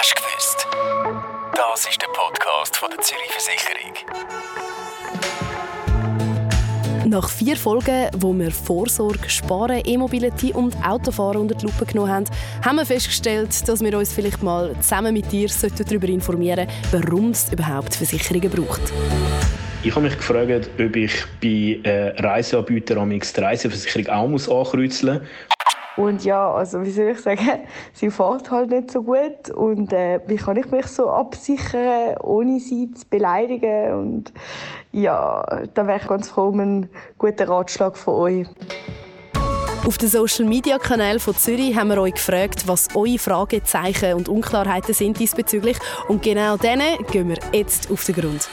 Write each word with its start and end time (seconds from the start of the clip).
Hast 0.00 0.14
du 0.16 0.22
gewusst? 0.22 0.66
Das 1.54 1.86
ist 1.86 2.00
der 2.00 2.06
Podcast 2.06 2.74
von 2.74 2.88
der 2.88 3.00
Zürich 3.00 3.30
Versicherung. 3.32 3.92
Nach 7.04 7.28
vier 7.28 7.54
Folgen, 7.54 8.08
wo 8.16 8.32
wir 8.32 8.50
Vorsorge, 8.50 9.28
Sparen, 9.28 9.82
E-Mobility 9.84 10.54
und 10.54 10.74
Autofahren 10.82 11.42
unter 11.42 11.54
die 11.54 11.66
Lupe 11.66 11.84
genommen 11.84 12.10
haben, 12.10 12.24
haben 12.64 12.76
wir 12.76 12.86
festgestellt, 12.86 13.68
dass 13.68 13.82
wir 13.82 13.98
uns 13.98 14.10
vielleicht 14.14 14.42
mal 14.42 14.74
zusammen 14.80 15.12
mit 15.12 15.30
dir 15.30 15.50
darüber 15.84 16.08
informieren 16.08 16.66
sollten, 16.90 17.06
warum 17.06 17.32
es 17.32 17.52
überhaupt 17.52 17.94
Versicherungen 17.94 18.48
braucht. 18.48 18.80
Ich 19.82 19.94
habe 19.94 20.06
mich 20.06 20.16
gefragt, 20.16 20.70
ob 20.80 20.96
ich 20.96 21.12
bei 21.42 21.78
äh, 21.86 22.18
Reiseanbietern 22.22 23.10
die 23.10 23.20
Reiseversicherung 23.38 24.08
auch 24.08 24.28
muss 24.28 24.48
ankreuzeln 24.48 25.18
muss. 25.18 25.28
Und 26.00 26.24
ja, 26.24 26.50
also 26.50 26.82
wie 26.82 26.90
soll 26.90 27.08
ich 27.08 27.20
sagen, 27.20 27.46
sie 27.92 28.10
fährt 28.10 28.50
halt 28.50 28.70
nicht 28.70 28.90
so 28.90 29.02
gut. 29.02 29.50
Und 29.54 29.92
äh, 29.92 30.20
wie 30.26 30.36
kann 30.36 30.56
ich 30.56 30.70
mich 30.70 30.86
so 30.86 31.10
absichern, 31.10 32.16
ohne 32.22 32.58
sie 32.58 32.90
zu 32.92 33.06
beleidigen? 33.10 33.92
Und 33.92 34.32
ja, 34.92 35.44
da 35.74 35.86
wäre 35.86 35.98
ich 36.00 36.08
ganz 36.08 36.30
froh 36.30 36.48
um 36.48 36.60
einen 36.60 36.88
guten 37.18 37.46
Ratschlag 37.46 37.98
von 37.98 38.14
euch. 38.14 38.46
Auf 39.86 39.98
den 39.98 40.08
Social 40.08 40.46
Media 40.46 40.78
Kanälen 40.78 41.20
von 41.20 41.34
Zürich 41.34 41.76
haben 41.76 41.88
wir 41.88 42.00
euch 42.00 42.14
gefragt, 42.14 42.66
was 42.66 42.88
eure 42.94 43.18
Fragezeichen 43.18 44.14
und 44.14 44.30
Unklarheiten 44.30 44.94
sind 44.94 45.18
diesbezüglich. 45.18 45.76
Und 46.08 46.22
genau 46.22 46.56
denen 46.56 46.96
gehen 47.10 47.28
wir 47.28 47.38
jetzt 47.52 47.90
auf 47.90 48.04
den 48.04 48.14
Grund. 48.14 48.48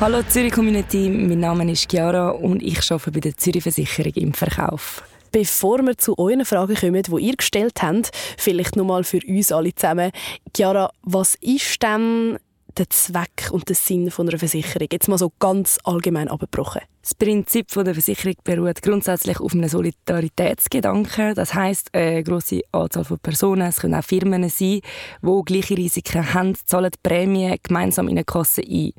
Hallo 0.00 0.22
Zürich 0.22 0.52
Community, 0.52 1.10
mein 1.10 1.38
Name 1.38 1.70
ist 1.70 1.90
Chiara 1.90 2.30
und 2.30 2.62
ich 2.62 2.90
arbeite 2.90 3.12
bei 3.12 3.20
der 3.20 3.36
Zürich 3.36 3.62
Versicherung 3.62 4.12
im 4.14 4.32
Verkauf. 4.32 5.02
Bevor 5.32 5.78
wir 5.78 5.96
zu 5.96 6.18
euren 6.18 6.44
Fragen 6.44 6.74
kommen, 6.74 7.02
die 7.02 7.26
ihr 7.26 7.36
gestellt 7.36 7.82
habt, 7.82 8.10
vielleicht 8.36 8.76
nochmal 8.76 9.02
für 9.02 9.20
uns 9.26 9.50
alle 9.50 9.74
zusammen. 9.74 10.12
Chiara, 10.54 10.92
was 11.02 11.36
ist 11.36 11.82
denn 11.82 12.38
der 12.76 12.90
Zweck 12.90 13.48
und 13.50 13.66
der 13.66 13.74
Sinn 13.74 14.10
von 14.10 14.28
einer 14.28 14.38
Versicherung? 14.38 14.88
Jetzt 14.92 15.08
mal 15.08 15.16
so 15.16 15.32
ganz 15.38 15.78
allgemein 15.84 16.28
abgebrochen. 16.28 16.82
Das 17.00 17.14
Prinzip 17.14 17.68
der 17.68 17.94
Versicherung 17.94 18.34
beruht 18.44 18.82
grundsätzlich 18.82 19.40
auf 19.40 19.54
einem 19.54 19.70
Solidaritätsgedanken. 19.70 21.34
Das 21.34 21.54
heißt, 21.54 21.94
eine 21.94 22.22
grosse 22.22 22.60
Anzahl 22.72 23.04
von 23.04 23.18
Personen, 23.18 23.68
es 23.68 23.80
können 23.80 23.94
auch 23.94 24.04
Firmen 24.04 24.46
sein, 24.50 24.80
die 25.22 25.42
gleiche 25.46 25.78
Risiken 25.78 26.34
haben, 26.34 26.54
zahlen 26.66 26.92
Prämien 27.02 27.56
gemeinsam 27.62 28.08
in 28.08 28.18
eine 28.18 28.24
Kasse 28.24 28.60
ein. 28.62 28.92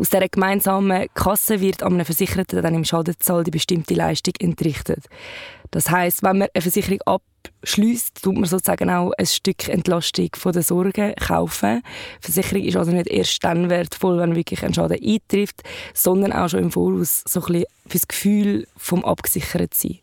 Aus 0.00 0.10
dieser 0.10 0.28
gemeinsamen 0.28 1.08
Kasse 1.12 1.60
wird 1.60 1.82
einem 1.82 2.04
Versicherten 2.04 2.62
dann 2.62 2.74
im 2.74 2.84
Schadenzahl 2.84 3.42
die 3.42 3.50
bestimmte 3.50 3.94
Leistung 3.94 4.34
entrichtet. 4.38 5.06
Das 5.70 5.90
heißt, 5.90 6.22
wenn 6.22 6.38
man 6.38 6.48
eine 6.54 6.62
Versicherung 6.62 7.00
abschließt, 7.02 8.22
tut 8.22 8.34
man 8.34 8.44
sozusagen 8.44 8.90
auch 8.90 9.12
ein 9.18 9.26
Stück 9.26 9.68
Entlastung 9.68 10.30
von 10.34 10.52
der 10.52 10.62
Sorgen 10.62 11.14
kaufen. 11.16 11.82
Die 12.18 12.32
Versicherung 12.32 12.64
ist 12.64 12.76
also 12.76 12.92
nicht 12.92 13.08
erst 13.08 13.44
dann 13.44 13.70
wertvoll, 13.70 14.18
wenn 14.18 14.36
wirklich 14.36 14.62
ein 14.62 14.74
Schaden 14.74 14.98
eintrifft, 15.02 15.62
sondern 15.94 16.32
auch 16.32 16.48
schon 16.48 16.60
im 16.60 16.70
Voraus 16.70 17.22
so 17.26 17.40
ein 17.40 17.46
bisschen 17.46 17.66
für 17.86 17.98
das 17.98 18.08
Gefühl 18.08 18.66
vom 18.76 19.04
abgesichert 19.04 19.74
sein. 19.74 19.98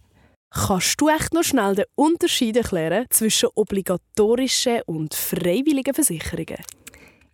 Kannst 0.52 1.02
du 1.02 1.10
echt 1.10 1.34
noch 1.34 1.44
schnell 1.44 1.76
den 1.76 1.86
Unterschied 1.96 2.56
erklären 2.56 3.06
zwischen 3.10 3.50
obligatorischen 3.56 4.82
und 4.86 5.14
freiwilligen 5.14 5.94
Versicherungen? 5.94 6.64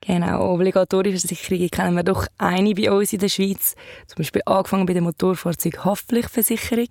Genau, 0.03 0.53
obligatorische 0.53 1.19
Versicherungen 1.19 1.69
kennen 1.69 1.95
wir 1.95 2.03
doch 2.03 2.25
eine 2.39 2.73
bei 2.73 2.91
uns 2.91 3.13
in 3.13 3.19
der 3.19 3.29
Schweiz. 3.29 3.75
Zum 4.07 4.17
Beispiel 4.17 4.41
angefangen 4.47 4.87
bei 4.87 4.93
der 4.93 5.03
Motorfahrzeughaftpflichtversicherung. 5.03 6.87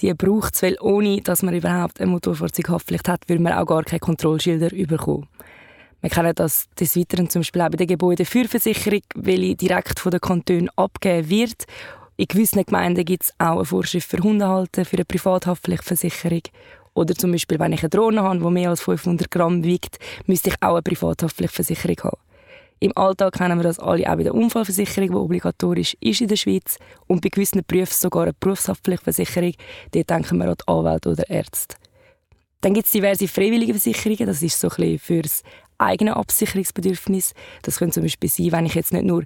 Die 0.00 0.14
braucht 0.14 0.54
es, 0.54 0.62
weil 0.62 0.76
ohne, 0.80 1.20
dass 1.20 1.42
man 1.42 1.56
überhaupt 1.56 2.00
eine 2.00 2.12
Motorfahrzeughaftpflicht 2.12 3.08
hat, 3.08 3.28
würde 3.28 3.42
man 3.42 3.54
auch 3.54 3.66
gar 3.66 3.82
keine 3.82 3.98
Kontrollschilder 3.98 4.68
bekommen. 4.68 5.26
Wir 6.00 6.10
kennen 6.10 6.32
das 6.36 6.68
des 6.78 6.96
Weiteren 6.96 7.28
zum 7.28 7.40
Beispiel 7.40 7.62
auch 7.62 7.70
bei 7.70 7.76
der 7.76 7.88
Gebäudefürversicherung, 7.88 9.02
welche 9.16 9.56
direkt 9.56 9.98
von 9.98 10.12
den 10.12 10.20
Kantonen 10.20 10.70
abgegeben 10.76 11.30
wird. 11.30 11.64
In 12.16 12.26
gewissen 12.26 12.64
Gemeinden 12.64 13.04
gibt 13.04 13.24
es 13.24 13.32
auch 13.38 13.56
eine 13.56 13.64
Vorschrift 13.64 14.08
für 14.08 14.18
Hundehalter, 14.18 14.84
für 14.84 14.98
eine 14.98 15.04
Privathaftpflichtversicherung. 15.04 16.42
Oder 16.94 17.16
zum 17.16 17.32
Beispiel, 17.32 17.58
wenn 17.58 17.72
ich 17.72 17.82
eine 17.82 17.88
Drohne 17.88 18.22
habe, 18.22 18.38
die 18.38 18.50
mehr 18.50 18.70
als 18.70 18.82
500 18.82 19.28
Gramm 19.28 19.64
wiegt, 19.64 19.98
müsste 20.26 20.50
ich 20.50 20.56
auch 20.60 20.74
eine 20.74 20.82
Privathaftpflichtversicherung 20.82 21.96
haben. 22.04 22.18
Im 22.84 22.92
Alltag 22.96 23.32
kennen 23.32 23.58
wir 23.58 23.62
das 23.62 23.78
alle 23.78 24.06
auch 24.12 24.16
bei 24.16 24.24
der 24.24 24.34
Unfallversicherung, 24.34 25.08
die 25.08 25.16
obligatorisch 25.16 25.96
ist 26.00 26.20
in 26.20 26.28
der 26.28 26.36
Schweiz. 26.36 26.76
Und 27.06 27.22
bei 27.22 27.30
gewissen 27.30 27.62
Berufen 27.66 27.94
sogar 27.94 28.24
eine 28.24 28.34
Berufshaftpflichtversicherung. 28.34 29.54
Dort 29.92 30.10
denken 30.10 30.36
wir 30.36 30.50
an 30.50 30.56
die 30.60 30.68
Anwälte 30.68 31.08
oder 31.08 31.30
Ärzte. 31.30 31.76
Dann 32.60 32.74
gibt 32.74 32.84
es 32.84 32.92
diverse 32.92 33.26
freiwillige 33.26 33.72
Versicherungen. 33.72 34.26
Das 34.26 34.42
ist 34.42 34.60
so 34.60 34.68
ein 34.68 34.76
bisschen 34.76 34.98
für 34.98 35.22
das 35.22 35.42
eigene 35.78 36.14
Absicherungsbedürfnis. 36.14 37.32
Das 37.62 37.78
könnte 37.78 37.94
zum 37.94 38.02
Beispiel 38.02 38.28
sein, 38.28 38.52
wenn 38.52 38.66
ich 38.66 38.74
jetzt 38.74 38.92
nicht 38.92 39.06
nur 39.06 39.22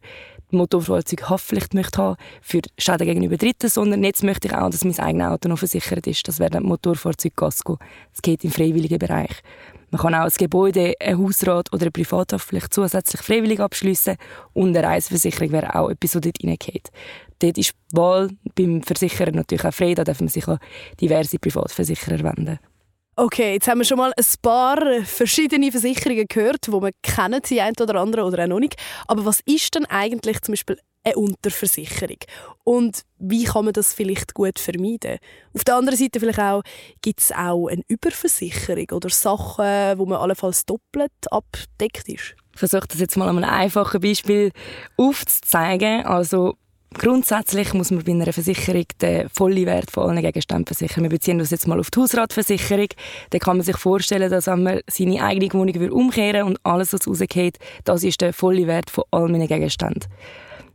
die 0.53 0.57
Motorfahrzeughaftpflicht 0.57 1.75
möchte 1.75 2.01
haben 2.01 2.17
für 2.41 2.61
Schäden 2.79 3.09
gegenüber 3.09 3.39
Dritten, 3.39 3.69
sondern 3.69 4.05
jetzt 4.05 4.23
möchte 4.23 4.47
ich 4.47 4.55
auch, 4.55 4.71
dass 4.71 4.85
mein 4.85 4.97
eigenes 5.01 5.27
Auto 5.27 5.49
noch 5.49 5.59
versichert 5.59 6.07
ist. 6.07 6.29
Das 6.29 6.39
wäre 6.39 6.51
dann 6.51 6.63
Motorfahrzeugkasko. 6.63 7.79
Das 8.13 8.23
geht 8.23 8.45
im 8.45 8.53
freiwilligen 8.53 9.01
Bereich. 9.01 9.43
Man 9.91 10.01
kann 10.01 10.15
auch 10.15 10.25
ein 10.25 10.33
Gebäude, 10.37 10.95
ein 11.01 11.19
Hausrat 11.19 11.73
oder 11.73 11.83
eine 11.83 11.91
Privathaftpflicht 11.91 12.75
zusätzlich 12.75 13.23
freiwillig 13.23 13.61
abschließen 13.61 14.17
und 14.53 14.77
eine 14.77 14.87
Reiseversicherung 14.87 15.53
wäre 15.53 15.75
auch 15.75 15.89
etwas, 15.89 16.15
was 16.15 16.23
dort 16.23 16.45
reingeht. 16.45 16.89
Dort 17.39 17.57
ist 17.57 17.73
die 17.93 17.97
Wahl 17.97 18.31
beim 18.55 18.83
Versicherer 18.83 19.33
natürlich 19.33 19.65
auch 19.65 19.73
frei, 19.73 19.95
da 19.95 20.05
darf 20.05 20.21
man 20.21 20.29
sich 20.29 20.47
an 20.47 20.59
diverse 21.01 21.39
Privatversicherer 21.39 22.23
wenden. 22.23 22.59
Okay, 23.17 23.55
jetzt 23.55 23.67
haben 23.67 23.79
wir 23.79 23.85
schon 23.85 23.99
mal 23.99 24.13
ein 24.17 24.25
paar 24.43 25.03
verschiedene 25.03 25.73
Versicherungen 25.73 26.27
gehört, 26.29 26.71
wo 26.71 26.79
man 26.79 26.93
kennen, 27.03 27.41
die 27.51 27.61
ein 27.61 27.75
oder 27.81 27.97
andere 27.97 28.23
oder 28.23 28.45
auch 28.45 28.49
noch 28.49 28.61
nicht. 28.61 28.77
Aber 29.09 29.25
was 29.25 29.41
ist 29.45 29.75
denn 29.75 29.87
eigentlich 29.87 30.41
zum 30.43 30.53
Beispiel 30.53 30.79
eine 31.05 31.17
Unterversicherung? 31.17 32.19
Und 32.65 33.03
wie 33.19 33.45
kann 33.45 33.65
man 33.65 33.73
das 33.75 33.95
vielleicht 33.95 34.35
gut 34.35 34.59
vermeiden? 34.59 35.19
Auf 35.55 35.65
der 35.65 35.77
anderen 35.77 35.99
Seite 35.99 36.21
vielleicht 36.21 36.41
auch, 36.41 36.63
gibt 37.03 37.21
es 37.21 37.33
auch 37.33 37.69
eine 37.69 37.83
Überversicherung 37.89 38.87
oder 38.93 39.11
Sachen, 39.11 39.99
wo 39.99 40.07
man 40.07 40.19
allenfalls 40.19 40.67
doppelt 40.67 41.13
abdeckt 41.31 42.09
ist? 42.09 42.35
Ich 42.53 42.59
versuche 42.59 42.89
das 42.89 43.01
jetzt 43.01 43.17
mal 43.17 43.29
an 43.29 43.39
einem 43.39 43.51
einfachen 43.51 44.01
Beispiel 44.01 44.53
aufzuzeigen. 44.97 46.05
Also 46.05 46.57
Grundsätzlich 46.95 47.75
muss 47.75 47.91
man 47.91 48.03
bei 48.03 48.13
einer 48.13 48.33
Versicherung 48.33 48.87
den 49.03 49.29
vollen 49.29 49.67
Wert 49.67 49.91
von 49.91 50.09
allen 50.09 50.23
Gegenständen 50.23 50.67
versichern. 50.67 51.05
Wir 51.05 51.11
beziehen 51.11 51.39
uns 51.39 51.51
jetzt 51.51 51.69
mal 51.69 51.79
auf 51.79 51.91
die 51.91 52.01
Hausratversicherung. 52.01 52.89
Da 53.31 53.39
kann 53.39 53.59
man 53.59 53.65
sich 53.65 53.77
vorstellen, 53.77 54.31
dass 54.31 54.47
wenn 54.47 54.63
man 54.63 54.81
seine 54.87 55.23
eigene 55.23 55.53
Wohnung 55.53 55.91
umkehren 55.91 56.45
und 56.45 56.59
alles, 56.65 56.95
was 56.95 57.07
rausgeht, 57.07 57.59
das 57.85 58.05
ist 58.05 58.23
der 58.23 58.33
volle 58.33 58.67
Wert 58.67 58.89
von 58.91 59.05
all 59.11 59.29
meinen 59.29 59.47
Gegenständen. 59.47 60.05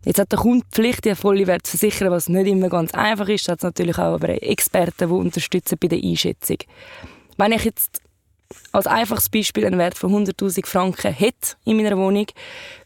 Jetzt 0.05 0.19
hat 0.19 0.31
der 0.31 0.39
Kunde 0.39 0.65
die 0.65 0.75
Pflicht, 0.75 1.05
den 1.05 1.15
vollen 1.15 1.47
Wert 1.47 1.65
zu 1.65 1.77
versichern, 1.77 2.11
was 2.11 2.27
nicht 2.27 2.47
immer 2.47 2.69
ganz 2.69 2.93
einfach 2.93 3.29
ist. 3.29 3.47
Da 3.47 3.53
hat 3.53 3.59
es 3.59 3.63
natürlich 3.63 3.97
auch 3.97 4.15
aber 4.15 4.29
Experten, 4.43 5.07
die 5.07 5.13
unterstützen 5.13 5.77
bei 5.79 5.87
der 5.87 6.03
Einschätzung. 6.03 6.57
Wenn 7.37 7.53
ich 7.53 7.63
jetzt 7.63 8.01
als 8.71 8.87
einfaches 8.87 9.29
Beispiel 9.29 9.65
einen 9.65 9.79
Wert 9.79 9.97
von 9.97 10.11
100.000 10.11 10.65
Franken 10.65 11.13
hätte 11.13 11.55
in 11.65 11.77
meiner 11.77 11.97
Wohnung, 11.97 12.27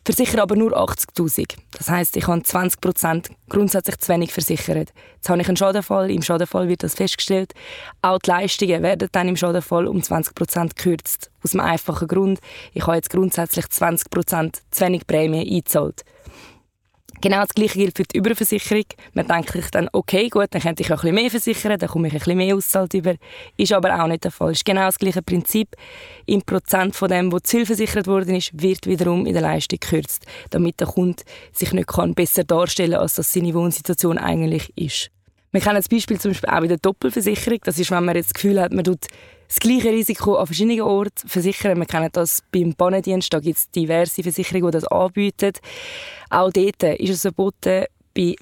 versichere 0.06 0.42
aber 0.42 0.56
nur 0.56 0.78
80.000. 0.78 1.56
Das 1.72 1.90
heißt, 1.90 2.16
ich 2.18 2.28
habe 2.28 2.40
20% 2.40 3.30
grundsätzlich 3.50 3.98
zu 3.98 4.14
wenig 4.14 4.32
versichert. 4.32 4.94
Jetzt 5.16 5.30
habe 5.30 5.42
ich 5.42 5.48
einen 5.48 5.58
Schadenfall, 5.58 6.12
im 6.12 6.22
Schadenfall 6.22 6.68
wird 6.68 6.84
das 6.84 6.96
festgestellt. 6.96 7.54
Auch 8.02 8.20
die 8.20 8.30
Leistungen 8.30 8.84
werden 8.84 9.10
dann 9.12 9.28
im 9.28 9.38
Schadenfall 9.38 9.88
um 9.88 10.00
20% 10.00 10.76
gekürzt. 10.76 11.32
Aus 11.44 11.54
einem 11.54 11.66
einfachen 11.66 12.08
Grund, 12.08 12.40
ich 12.74 12.86
habe 12.86 12.96
jetzt 12.96 13.10
grundsätzlich 13.10 13.66
20% 13.66 14.60
zu 14.72 14.86
wenig 14.86 15.08
Prämie 15.08 15.42
eingezahlt. 15.42 16.04
Genau 17.22 17.42
das 17.42 17.50
Gleiche 17.50 17.80
gilt 17.80 17.98
für 17.98 18.04
die 18.04 18.18
Überversicherung. 18.18 18.86
Man 19.14 19.28
denkt 19.28 19.52
sich 19.52 19.72
dann, 19.72 19.90
okay, 19.92 20.30
gut, 20.30 20.48
dann 20.52 20.62
könnte 20.62 20.84
ich 20.84 20.92
auch 20.92 20.98
ein 20.98 21.02
bisschen 21.02 21.16
mehr 21.16 21.30
versichern, 21.32 21.80
dann 21.80 21.90
komme 21.90 22.08
ich 22.08 22.14
ein 22.14 22.20
bisschen 22.20 22.38
mehr 22.38 22.56
Auszahlt 22.56 22.94
über. 22.94 23.16
Ist 23.58 23.74
aber 23.74 24.02
auch 24.02 24.08
nicht 24.08 24.24
der 24.24 24.32
Fall. 24.32 24.52
Ist 24.52 24.66
genau 24.66 24.86
das 24.86 25.00
gleiche 25.00 25.22
Prinzip. 25.22 25.70
Im 26.26 26.42
Prozent 26.42 26.96
von 26.96 27.10
dem, 27.10 27.32
was 27.32 27.44
zu 27.44 27.58
viel 27.58 27.66
versichert 27.66 28.08
worden 28.08 28.36
ist, 28.36 28.52
wird 28.54 28.86
wiederum 28.86 29.26
in 29.26 29.34
der 29.34 29.42
Leistung 29.42 29.80
gekürzt, 29.80 30.26
damit 30.52 30.80
der 30.80 30.88
Kunde 30.88 31.24
sich 31.52 31.74
nicht 31.74 31.88
kann 31.88 32.14
besser 32.14 32.44
darstellen 32.44 32.92
kann, 32.92 33.02
als 33.02 33.16
das 33.16 33.34
seine 33.34 33.54
Wohnsituation 33.54 34.18
eigentlich 34.18 34.72
ist. 34.78 35.10
Wir 35.52 35.62
kennen 35.62 35.78
das 35.78 35.90
Beispiel 35.90 36.20
zum 36.20 36.32
Beispiel 36.32 36.50
auch 36.50 36.60
bei 36.60 36.68
der 36.68 36.78
Doppelversicherung. 36.78 37.60
Das 37.64 37.80
ist, 37.80 37.90
wenn 37.90 38.06
man 38.06 38.16
jetzt 38.16 38.28
das 38.28 38.34
Gefühl 38.34 38.62
hat, 38.62 38.74
man 38.74 38.84
tut 38.84 39.08
das 39.48 39.60
gleiche 39.60 39.90
Risiko 39.90 40.36
an 40.36 40.46
verschiedenen 40.46 40.82
Orten 40.82 41.28
versichern. 41.28 41.78
Wir 41.78 41.86
kennen 41.86 42.10
das 42.12 42.44
beim 42.52 42.74
Bahnendienst, 42.74 43.34
da 43.34 43.40
gibt 43.40 43.58
es 43.58 43.70
diverse 43.72 44.24
Versicherungen, 44.24 44.72
die 44.72 44.80
das 44.80 44.86
anbieten. 44.86 45.54
Auch 46.30 46.52
dort 46.52 46.84
ist 46.84 47.10
es 47.10 47.22
verboten, 47.22 47.86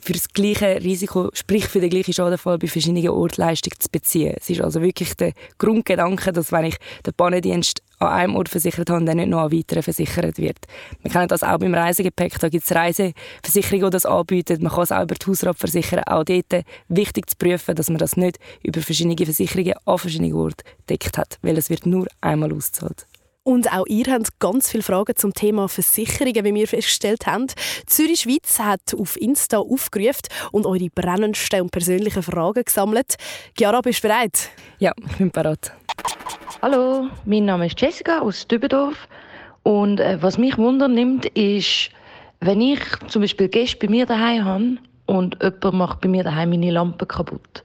für 0.02 0.14
das 0.14 0.30
gleiche 0.30 0.82
Risiko, 0.82 1.30
sprich 1.34 1.68
für 1.68 1.82
den 1.82 1.90
gleichen 1.90 2.14
Schadenfall, 2.14 2.58
bei 2.58 2.68
verschiedenen 2.68 3.10
Orten 3.10 3.42
Leistung 3.42 3.74
zu 3.78 3.90
beziehen. 3.92 4.34
Es 4.40 4.50
ist 4.50 4.62
also 4.62 4.82
wirklich 4.82 5.16
der 5.16 5.34
Grundgedanke, 5.58 6.32
dass 6.32 6.52
wenn 6.52 6.66
ich 6.66 6.78
den 7.06 7.14
Bahnendienst 7.16 7.82
an 8.00 8.08
einem 8.08 8.36
Ort 8.36 8.50
versichert 8.50 8.90
habe, 8.90 9.04
dann 9.04 9.18
nicht 9.18 9.30
noch 9.30 9.44
an 9.44 9.52
weiteren 9.52 9.84
versichert 9.84 10.38
wird. 10.38 10.58
Wir 11.02 11.12
kennen 11.12 11.28
das 11.28 11.44
auch 11.44 11.58
beim 11.58 11.74
Reisegepäck. 11.74 12.40
Da 12.40 12.50
gibt 12.50 12.64
es 12.64 12.74
Reiseversicherungen, 12.74 13.92
die 13.92 13.96
das 13.96 14.06
anbieten. 14.06 14.64
Man 14.64 14.72
kann 14.72 14.84
es 14.84 14.92
auch 14.92 15.04
über 15.04 15.16
die 15.16 15.26
Hausrat 15.26 15.58
versichern. 15.58 16.04
Auch 16.06 16.24
dort 16.24 16.66
wichtig 16.88 17.30
zu 17.30 17.36
prüfen, 17.38 17.76
dass 17.76 17.90
man 17.90 17.98
das 17.98 18.18
nicht 18.18 18.40
über 18.64 18.82
verschiedene 18.82 19.16
Versicherungen 19.18 19.74
an 19.86 19.98
verschiedenen 19.98 20.34
Orten 20.34 20.64
deckt 20.90 21.18
hat, 21.18 21.38
weil 21.42 21.58
es 21.58 21.70
wird 21.70 21.86
nur 21.86 22.08
einmal 22.22 22.54
ausgezahlt. 22.54 23.06
Und 23.48 23.72
auch 23.72 23.86
ihr 23.86 24.06
habt 24.12 24.40
ganz 24.40 24.72
viele 24.72 24.82
Fragen 24.82 25.16
zum 25.16 25.32
Thema 25.32 25.68
Versicherungen, 25.68 26.44
wie 26.46 26.56
wir 26.56 26.68
festgestellt 26.68 27.28
haben. 27.28 27.46
Zürich 27.86 28.22
Schweiz 28.22 28.58
hat 28.58 28.96
auf 29.00 29.22
Insta 29.22 29.60
aufgerufen 29.60 30.24
und 30.52 30.66
eure 30.66 30.90
brennendsten 30.90 31.62
und 31.62 31.72
persönlichen 31.72 32.24
Fragen 32.24 32.64
gesammelt. 32.64 33.18
Chiara, 33.56 33.82
bist 33.82 34.04
du 34.04 34.08
bereit? 34.08 34.50
Ja, 34.80 34.94
ich 34.98 35.18
bin 35.18 35.30
bereit. 35.30 35.72
Hallo, 36.64 37.08
mein 37.26 37.46
Name 37.46 37.68
ist 37.68 37.80
Jessica 37.80 38.18
aus 38.18 38.48
Dübendorf. 38.48 39.08
Und 39.62 40.00
äh, 40.00 40.18
was 40.20 40.40
mich 40.40 40.58
wundernimmt, 40.58 41.28
ist, 41.38 41.92
wenn 42.40 42.62
ich 42.62 42.80
zum 43.10 43.22
Beispiel 43.22 43.48
Gäste 43.48 43.78
bei 43.78 43.92
mir 43.92 44.08
daheim 44.08 44.44
habe 44.44 44.78
und 45.06 45.38
jemand 45.44 45.74
macht 45.74 46.02
bei 46.02 46.10
mir 46.10 46.24
daheim 46.24 46.50
meine 46.50 46.72
Lampe 46.72 47.06
kaputt. 47.06 47.64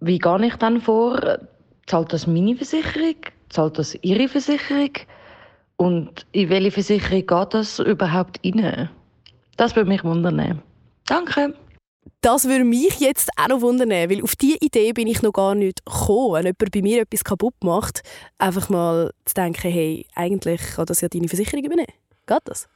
Wie 0.00 0.18
gehe 0.18 0.46
ich 0.46 0.56
dann 0.56 0.80
vor? 0.80 1.38
Zahlt 1.86 2.12
das 2.12 2.26
meine 2.26 2.56
Versicherung? 2.56 3.14
Zahlt 3.52 3.78
das 3.78 3.94
Ihre 4.00 4.28
Versicherung? 4.28 4.92
Und 5.76 6.26
in 6.32 6.48
welche 6.48 6.70
Versicherung 6.70 7.26
geht 7.26 7.54
das 7.54 7.78
überhaupt 7.78 8.40
rein? 8.44 8.88
Das 9.58 9.76
würde 9.76 9.90
mich 9.90 10.02
wundern. 10.04 10.62
Danke. 11.06 11.54
Das 12.22 12.46
würde 12.46 12.64
mich 12.64 12.98
jetzt 13.00 13.28
auch 13.36 13.48
noch 13.48 13.60
wundern, 13.60 13.90
weil 13.90 14.22
auf 14.22 14.36
diese 14.36 14.56
Idee 14.60 14.92
bin 14.92 15.06
ich 15.06 15.22
noch 15.22 15.32
gar 15.32 15.54
nicht 15.54 15.84
gekommen. 15.84 16.32
Wenn 16.32 16.46
jemand 16.46 16.72
bei 16.72 16.82
mir 16.82 17.02
etwas 17.02 17.24
kaputt 17.24 17.54
macht, 17.62 18.02
einfach 18.38 18.70
mal 18.70 19.12
zu 19.26 19.34
denken, 19.34 19.70
hey, 19.70 20.06
eigentlich 20.14 20.60
kann 20.74 20.86
das 20.86 21.02
ja 21.02 21.08
deine 21.08 21.28
Versicherung 21.28 21.64
übernehmen. 21.64 21.92
Geht 22.26 22.42
das? 22.44 22.68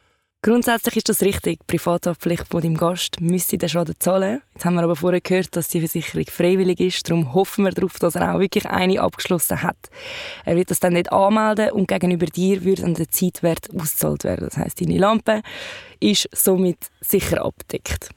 Grundsätzlich 0.42 0.98
ist 0.98 1.08
das 1.08 1.22
richtig. 1.22 1.58
Die 1.60 1.76
Privathaftpflicht 1.76 2.46
von 2.48 2.62
deinem 2.62 2.76
Gast 2.76 3.20
müsste 3.20 3.58
den 3.58 3.68
Schaden 3.68 3.96
zahlen. 3.98 4.42
Jetzt 4.54 4.64
haben 4.64 4.74
wir 4.74 4.84
aber 4.84 4.94
vorher 4.94 5.20
gehört, 5.20 5.56
dass 5.56 5.68
die 5.68 5.80
Versicherung 5.80 6.26
freiwillig 6.26 6.78
ist. 6.78 7.10
Darum 7.10 7.34
hoffen 7.34 7.64
wir 7.64 7.72
darauf, 7.72 7.98
dass 7.98 8.14
er 8.14 8.32
auch 8.32 8.38
wirklich 8.38 8.64
eine 8.66 9.00
abgeschlossen 9.00 9.62
hat. 9.62 9.76
Er 10.44 10.54
wird 10.54 10.70
das 10.70 10.78
dann 10.78 10.92
nicht 10.92 11.10
anmelden 11.10 11.70
und 11.70 11.88
gegenüber 11.88 12.26
dir 12.26 12.62
würde 12.64 12.82
dann 12.82 12.94
der 12.94 13.10
Zeitwert 13.10 13.70
ausgezahlt 13.74 14.22
werden. 14.22 14.48
Das 14.48 14.56
heißt, 14.56 14.80
deine 14.80 14.98
Lampe 14.98 15.42
ist 15.98 16.28
somit 16.32 16.78
sicher 17.00 17.44
abgedeckt. 17.44 18.10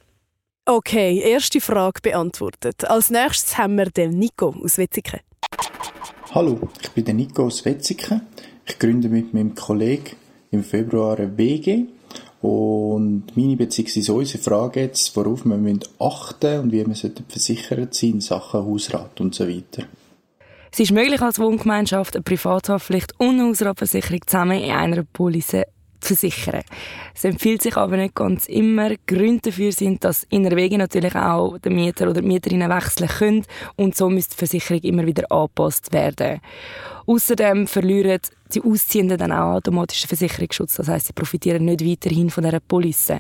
Okay, 0.66 1.20
erste 1.22 1.60
Frage 1.60 2.00
beantwortet. 2.04 2.86
Als 2.86 3.10
nächstes 3.10 3.58
haben 3.58 3.76
wir 3.76 3.86
den 3.86 4.20
Nico 4.20 4.56
aus 4.64 4.78
Wetzigen. 4.78 5.22
Hallo, 6.36 6.60
ich 6.80 6.92
bin 6.92 7.06
der 7.06 7.16
Nico 7.16 7.48
aus 7.48 7.66
Wetzigen. 7.66 8.22
Ich 8.68 8.78
gründe 8.78 9.10
mit 9.10 9.34
meinem 9.34 9.56
Kollegen 9.56 10.16
im 10.52 10.64
Februar 10.64 11.18
eine 11.18 11.36
WG 11.36 11.86
und 12.42 13.36
meine 13.36 13.58
bzw. 13.58 14.12
unsere 14.12 14.44
Frage 14.44 14.82
jetzt, 14.82 15.16
worauf 15.16 15.46
wir 15.46 15.58
müssen 15.58 15.84
achten 16.00 16.60
und 16.60 16.72
wie 16.72 16.86
wir 16.86 16.96
versichert 17.28 17.94
sein 17.94 18.10
in 18.12 18.22
Sachen 18.22 18.66
Hausrat 18.66 19.20
und 19.20 19.36
so 19.36 19.48
weiter. 19.48 19.84
Es 20.72 20.80
ist 20.80 20.92
möglich, 20.92 21.22
als 21.22 21.40
Wohngemeinschaft 21.40 22.16
eine 22.16 22.24
Privathaftpflicht 22.24 23.14
und 23.18 23.40
eine 23.40 23.44
Hausratversicherung 23.46 24.22
zusammen 24.26 24.62
in 24.62 24.72
einer 24.72 25.04
Police 25.04 25.64
versichern. 26.02 26.62
Es 27.14 27.24
empfiehlt 27.24 27.62
sich 27.62 27.78
aber 27.78 27.98
nicht 27.98 28.16
ganz 28.16 28.48
immer. 28.48 28.92
Gründe 29.06 29.50
dafür 29.50 29.72
sind, 29.72 30.04
dass 30.04 30.26
in 30.30 30.44
der 30.44 30.56
Wege 30.56 30.78
natürlich 30.78 31.16
auch 31.16 31.58
der 31.60 31.72
Mieter 31.72 32.10
oder 32.10 32.22
die 32.22 32.28
Mieterinnen 32.28 32.70
wechseln 32.70 33.10
können 33.10 33.46
und 33.76 33.96
so 33.96 34.10
müsste 34.10 34.36
die 34.36 34.40
Versicherung 34.40 34.82
immer 34.84 35.06
wieder 35.06 35.32
angepasst 35.32 35.92
werden. 35.92 36.40
Außerdem 37.06 37.68
verlieren 37.68 38.20
die 38.54 38.62
Ausziehenden 38.62 39.18
dann 39.18 39.32
auch 39.32 39.56
automatisch 39.56 40.02
den 40.02 40.10
Versicherungsschutz. 40.10 40.76
Das 40.76 40.88
heißt, 40.88 41.08
sie 41.08 41.14
profitieren 41.14 41.66
nicht 41.66 41.86
weiterhin 41.86 42.30
von 42.30 42.44
dieser 42.44 42.60
Police. 42.60 43.14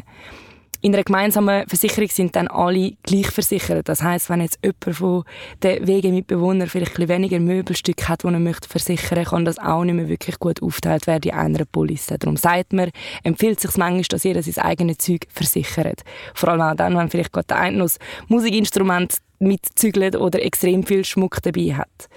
In 0.81 0.93
einer 0.93 1.03
gemeinsamen 1.03 1.67
Versicherung 1.67 2.07
sind 2.09 2.37
dann 2.37 2.47
alle 2.47 2.93
gleich 3.03 3.27
versichert. 3.27 3.89
Das 3.89 4.01
heißt, 4.01 4.29
wenn 4.29 4.39
jetzt 4.39 4.59
jemand 4.63 4.95
von 4.95 5.23
den 5.61 5.85
Wegemitbewohnern 5.85 6.69
vielleicht 6.69 6.97
ein 6.97 7.09
weniger 7.09 7.39
Möbelstücke 7.41 8.07
hat, 8.07 8.23
die 8.23 8.27
er 8.27 8.39
möchte 8.39 8.69
versichern, 8.69 9.25
kann 9.25 9.43
das 9.43 9.59
auch 9.59 9.83
nicht 9.83 9.95
mehr 9.95 10.07
wirklich 10.07 10.39
gut 10.39 10.63
aufteilt 10.63 11.05
werden 11.05 11.31
in 11.31 11.37
einer 11.37 11.65
Police. 11.65 12.07
Darum 12.07 12.37
sagt 12.37 12.71
man, 12.71 12.91
empfiehlt 13.23 13.59
sich 13.59 13.75
manchmal, 13.75 14.03
dass 14.03 14.23
jeder 14.23 14.41
sein 14.41 14.63
eigenes 14.63 14.99
Zeug 14.99 15.27
versichert. 15.29 16.03
Vor 16.33 16.47
allem 16.47 16.61
auch 16.61 16.75
dann, 16.75 16.95
wenn 16.97 17.09
vielleicht 17.09 17.33
gerade 17.33 17.47
der 17.47 17.59
eine 17.59 17.77
noch 17.77 17.91
Musikinstrument 18.29 19.17
mitzügelt 19.39 20.15
oder 20.15 20.41
extrem 20.41 20.83
viel 20.83 21.03
Schmuck 21.03 21.41
dabei 21.41 21.75
hat. 21.75 22.09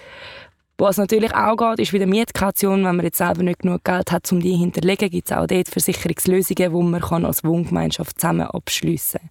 Was 0.78 0.96
natürlich 0.96 1.34
auch 1.34 1.56
geht, 1.56 1.78
ist 1.78 1.92
wieder 1.92 2.06
Mietkaution. 2.06 2.84
Wenn 2.84 2.96
man 2.96 3.04
jetzt 3.04 3.18
selber 3.18 3.42
nicht 3.42 3.60
genug 3.60 3.84
Geld 3.84 4.10
hat, 4.10 4.30
um 4.32 4.40
die 4.40 4.56
hinterlegen, 4.56 5.10
gibt 5.10 5.30
es 5.30 5.36
auch 5.36 5.46
dort 5.46 5.68
Versicherungslösungen, 5.68 6.72
die 6.72 6.90
man 6.90 7.00
kann 7.00 7.24
als 7.24 7.44
Wohngemeinschaft 7.44 8.20
zusammen 8.20 8.46
abschliessen 8.48 9.20
kann. 9.20 9.30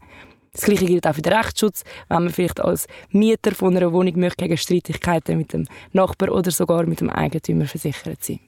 Das 0.53 0.63
Gleiche 0.63 0.85
gilt 0.85 1.07
auch 1.07 1.15
für 1.15 1.21
den 1.21 1.33
Rechtsschutz, 1.33 1.83
wenn 2.09 2.23
man 2.23 2.33
vielleicht 2.33 2.59
als 2.59 2.87
Mieter 3.09 3.55
von 3.55 3.75
einer 3.75 3.93
Wohnung 3.93 4.19
möchte 4.19 4.43
gegen 4.43 4.57
Streitigkeiten 4.57 5.37
mit 5.37 5.53
dem 5.53 5.65
Nachbar 5.93 6.31
oder 6.31 6.51
sogar 6.51 6.85
mit 6.85 6.99
dem 6.99 7.09
Eigentümer 7.09 7.65
versichert 7.65 8.23
sein. 8.23 8.39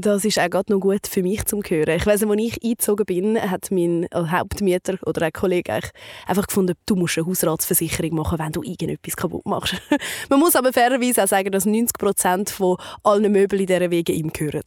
Das 0.00 0.24
ist 0.24 0.38
auch 0.38 0.48
gerade 0.48 0.72
noch 0.72 0.78
gut 0.78 1.08
für 1.08 1.24
mich 1.24 1.44
zum 1.46 1.60
Hören. 1.60 1.96
Ich 1.96 2.06
weiss, 2.06 2.22
als 2.22 2.40
ich 2.40 2.62
eingezogen 2.62 3.04
bin, 3.04 3.50
hat 3.50 3.72
mein 3.72 4.06
Hauptmieter 4.14 4.96
oder 5.04 5.22
ein 5.22 5.32
Kollege 5.32 5.80
einfach 6.24 6.46
gefunden, 6.46 6.74
du 6.86 6.94
musst 6.94 7.18
eine 7.18 7.26
Hausratsversicherung 7.26 8.14
machen, 8.14 8.38
wenn 8.38 8.52
du 8.52 8.62
irgendetwas 8.62 9.16
kaputt 9.16 9.44
machst. 9.44 9.74
Man 10.30 10.38
muss 10.38 10.54
aber 10.54 10.72
fairerweise 10.72 11.24
auch 11.24 11.26
sagen, 11.26 11.50
dass 11.50 11.66
90 11.66 11.98
Prozent 11.98 12.50
von 12.50 12.76
allen 13.02 13.32
Möbeln 13.32 13.62
in 13.62 13.66
dieser 13.66 13.90
Wege 13.90 14.12
ihm 14.12 14.32
gehören. 14.32 14.62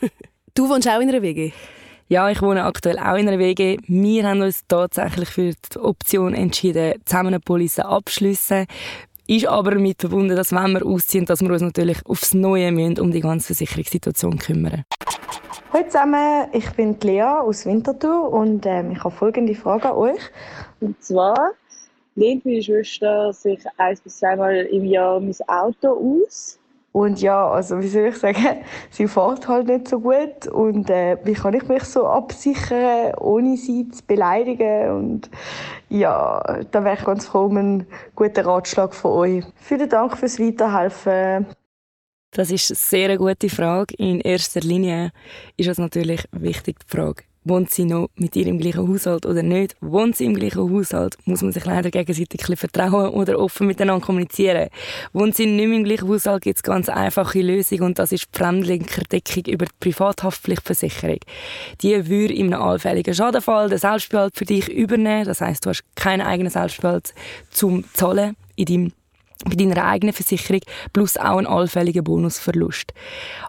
du 0.54 0.70
wohnst 0.70 0.88
auch 0.88 1.00
in 1.00 1.10
einer 1.10 1.20
Wege? 1.20 1.52
Ja, 2.08 2.30
ich 2.30 2.40
wohne 2.40 2.64
aktuell 2.64 2.98
auch 2.98 3.16
in 3.16 3.28
einer 3.28 3.38
WG. 3.38 3.76
Wir 3.86 4.26
haben 4.26 4.40
uns 4.40 4.62
tatsächlich 4.66 5.28
für 5.28 5.52
die 5.52 5.78
Option 5.78 6.32
entschieden, 6.32 6.94
zusammen 7.04 7.28
eine 7.28 7.40
Police 7.40 7.80
abschliessen. 7.80 8.66
Ist 9.30 9.46
aber 9.46 9.70
damit 9.70 10.00
verbunden, 10.00 10.34
dass 10.34 10.50
wenn 10.50 10.72
wir 10.72 10.84
ausziehen, 10.84 11.24
dass 11.24 11.40
wir 11.40 11.52
uns 11.52 11.62
natürlich 11.62 12.04
aufs 12.04 12.34
Neue 12.34 12.72
müssen, 12.72 12.98
um 12.98 13.12
die 13.12 13.20
ganze 13.20 13.54
Sicherungssituation 13.54 14.36
kümmern. 14.38 14.84
Hallo 15.72 15.84
zusammen, 15.86 16.48
ich 16.52 16.68
bin 16.72 16.98
Lea 17.00 17.22
aus 17.22 17.64
Winterthur 17.64 18.28
und 18.32 18.66
ähm, 18.66 18.90
ich 18.90 19.04
habe 19.04 19.14
folgende 19.14 19.54
Frage 19.54 19.88
an 19.88 19.96
euch. 19.98 20.20
Und 20.80 21.00
zwar 21.00 21.52
lehnt 22.16 22.44
meine 22.44 22.60
Schwester 22.60 23.32
sich 23.32 23.60
ein 23.76 23.96
bis 24.02 24.18
zweimal 24.18 24.66
im 24.66 24.84
Jahr 24.84 25.20
mein 25.20 25.32
Auto 25.46 25.90
aus 26.26 26.58
und 26.92 27.20
ja, 27.20 27.48
also 27.48 27.80
wie 27.80 27.88
soll 27.88 28.06
ich 28.06 28.16
sagen, 28.16 28.64
sie 28.90 29.06
fährt 29.06 29.46
halt 29.46 29.68
nicht 29.68 29.88
so 29.88 30.00
gut 30.00 30.48
und 30.48 30.90
äh, 30.90 31.16
wie 31.24 31.34
kann 31.34 31.54
ich 31.54 31.68
mich 31.68 31.84
so 31.84 32.06
absichern, 32.06 33.14
ohne 33.18 33.56
sie 33.56 33.88
zu 33.90 34.04
beleidigen 34.04 34.90
und 34.90 35.30
ja, 35.88 36.62
da 36.70 36.84
wäre 36.84 36.96
ich 36.96 37.04
ganz 37.04 37.26
froh 37.26 37.46
um 37.46 37.56
einen 37.56 37.86
guten 38.16 38.44
Ratschlag 38.44 38.94
von 38.94 39.12
euch. 39.12 39.44
Vielen 39.56 39.88
Dank 39.88 40.16
fürs 40.16 40.38
Weiterhelfen. 40.38 41.46
Das 42.32 42.50
ist 42.50 42.70
eine 42.70 42.76
sehr 42.76 43.18
gute 43.18 43.48
Frage. 43.48 43.94
In 43.96 44.20
erster 44.20 44.60
Linie 44.60 45.10
ist 45.56 45.68
es 45.68 45.78
natürlich 45.78 46.24
wichtig, 46.32 46.78
die 46.80 46.96
Frage, 46.96 47.24
Wohnt 47.44 47.70
sie 47.70 47.86
noch 47.86 48.08
mit 48.16 48.36
ihr 48.36 48.46
im 48.46 48.58
gleichen 48.58 48.86
Haushalt 48.86 49.24
oder 49.24 49.42
nicht? 49.42 49.74
Wohnt 49.80 50.14
sie 50.14 50.26
im 50.26 50.34
gleichen 50.34 50.70
Haushalt? 50.70 51.16
Muss 51.24 51.40
man 51.40 51.52
sich 51.52 51.64
leider 51.64 51.90
gegenseitig 51.90 52.46
ein 52.48 52.56
vertrauen 52.56 53.10
oder 53.14 53.38
offen 53.38 53.66
miteinander 53.66 54.04
kommunizieren? 54.04 54.68
Wohnt 55.14 55.36
sie 55.36 55.46
nicht 55.46 55.66
mehr 55.66 55.78
im 55.78 55.84
gleichen 55.84 56.06
Haushalt, 56.06 56.42
gibt 56.42 56.58
es 56.58 56.62
ganz 56.62 56.90
einfache 56.90 57.40
Lösung 57.40 57.80
und 57.80 57.98
das 57.98 58.12
ist 58.12 58.26
die 58.34 58.38
Fremdlinkerdeckung 58.38 59.44
über 59.46 59.64
die 59.64 59.72
Privathaftpflichtversicherung. 59.80 61.20
Die 61.80 62.08
würde 62.08 62.34
einem 62.34 62.60
allfälligen 62.60 63.14
Schadenfall 63.14 63.70
den 63.70 63.78
Selbstbehalt 63.78 64.36
für 64.36 64.44
dich 64.44 64.68
übernehmen. 64.68 65.24
Das 65.24 65.40
heißt, 65.40 65.64
du 65.64 65.70
hast 65.70 65.82
keinen 65.94 66.20
eigenen 66.20 66.50
Selbstbehalt 66.50 67.14
zum 67.50 67.84
Zahlen 67.94 68.36
in 68.56 68.66
deinem 68.66 68.92
bei 69.44 69.54
deiner 69.54 69.84
eigenen 69.84 70.12
Versicherung 70.12 70.60
plus 70.92 71.16
auch 71.16 71.38
einen 71.38 71.46
allfälligen 71.46 72.04
Bonusverlust. 72.04 72.92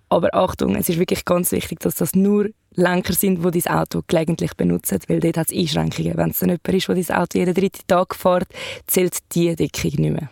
Aber 0.09 0.33
Achtung, 0.33 0.75
es 0.75 0.89
ist 0.89 0.99
wirklich 0.99 1.25
ganz 1.25 1.51
wichtig, 1.51 1.79
dass 1.79 1.95
das 1.95 2.15
nur 2.15 2.49
Lenker 2.73 3.13
sind, 3.13 3.43
die 3.43 3.61
dein 3.61 3.73
Auto 3.73 4.01
gelegentlich 4.07 4.53
benutzen, 4.55 4.99
weil 5.07 5.19
dort 5.19 5.37
hat 5.37 5.51
es 5.51 5.57
Einschränkungen. 5.57 6.15
Wenn 6.15 6.29
es 6.29 6.39
dann 6.39 6.49
jemand 6.49 6.69
ist, 6.69 6.87
der 6.87 6.95
dein 6.95 7.17
Auto 7.17 7.37
jeden 7.37 7.53
dritten 7.53 7.87
Tag 7.87 8.15
fährt, 8.15 8.47
zählt 8.87 9.17
die 9.33 9.55
Deckung 9.55 9.91
nicht 9.97 10.13
mehr. 10.13 10.29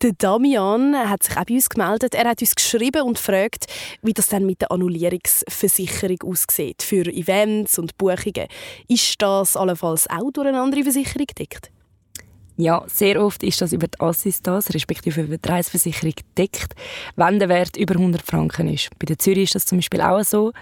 Der 0.00 0.12
Damian 0.12 0.94
hat 1.10 1.24
sich 1.24 1.36
auch 1.36 1.44
bei 1.44 1.54
uns 1.54 1.68
gemeldet. 1.68 2.14
Er 2.14 2.28
hat 2.28 2.40
uns 2.40 2.54
geschrieben 2.54 3.02
und 3.02 3.16
gefragt, 3.16 3.66
wie 4.00 4.12
das 4.12 4.28
dann 4.28 4.46
mit 4.46 4.60
der 4.60 4.70
Annullierungsversicherung 4.70 6.22
aussieht 6.22 6.84
für 6.84 7.04
Events 7.06 7.80
und 7.80 7.98
Buchungen. 7.98 8.46
Ist 8.86 9.20
das 9.20 9.56
allenfalls 9.56 10.08
auch 10.08 10.30
durch 10.30 10.46
eine 10.46 10.60
andere 10.60 10.84
Versicherung 10.84 11.26
gedeckt? 11.26 11.72
Ja, 12.60 12.82
sehr 12.88 13.22
oft 13.22 13.44
ist 13.44 13.60
das 13.60 13.72
über 13.72 13.86
die 13.86 14.00
Assistas, 14.00 14.74
respektive 14.74 15.20
über 15.20 15.38
die 15.38 15.48
Reiseversicherung 15.48 16.12
gedeckt, 16.16 16.74
wenn 17.14 17.38
der 17.38 17.48
Wert 17.48 17.76
über 17.76 17.94
100 17.94 18.20
Franken 18.20 18.66
ist. 18.66 18.90
Bei 18.98 19.06
der 19.06 19.16
Zürich 19.16 19.44
ist 19.44 19.54
das 19.54 19.64
zum 19.64 19.78
Beispiel 19.78 20.00
auch 20.00 20.24
so. 20.24 20.52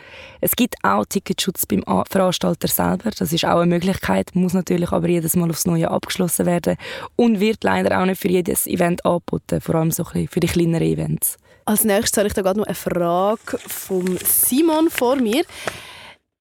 Es 0.43 0.55
gibt 0.57 0.75
auch 0.83 1.07
Ticketschutz 1.07 1.65
beim 1.65 1.83
Veranstalter 2.07 2.69
selber. 2.69 3.13
Das 3.19 3.33
ist 3.33 3.47
auch 3.47 3.61
eine 3.61 3.75
Möglichkeit, 3.75 4.35
muss 4.35 4.53
natürlich 4.53 4.93
aber 4.93 5.09
jedes 5.09 5.37
Mal 5.37 5.49
aufs 5.49 5.65
Neue 5.65 5.91
abgeschlossen 5.91 6.45
werden 6.45 6.77
und 7.17 7.41
wird 7.41 7.65
leider 7.65 7.99
auch 7.99 8.05
nicht 8.05 8.21
für 8.21 8.29
jedes 8.29 8.67
Event 8.67 9.03
angeboten, 9.07 9.63
vor 9.63 9.77
allem 9.77 9.91
so 9.91 10.03
ein 10.05 10.13
bisschen 10.13 10.29
für 10.29 10.41
die 10.41 10.49
kleineren 10.49 10.87
Events. 10.87 11.39
Als 11.65 11.85
nächstes 11.85 12.19
habe 12.19 12.29
ich 12.29 12.35
da 12.35 12.43
gerade 12.43 12.61
noch 12.61 12.67
eine 12.67 12.75
Frage 12.75 13.59
von 13.67 14.19
Simon 14.23 14.91
vor 14.91 15.17
mir. 15.17 15.45